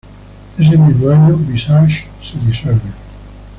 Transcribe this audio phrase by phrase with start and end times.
[0.57, 2.89] Ese mismo año Visage se disuelve.